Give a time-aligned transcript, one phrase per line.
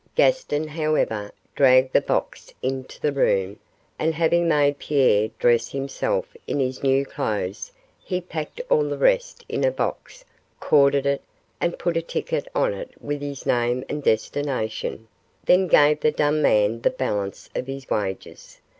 [0.15, 3.59] Gaston, however, dragged the box into the room,
[3.99, 7.71] and having made Pierre dress himself in his new clothes,
[8.03, 10.25] he packed all the rest in a box,
[10.59, 11.21] corded it,
[11.59, 15.07] and put a ticket on it with his name and destination,
[15.45, 18.57] then gave the dumb man the balance of his wages.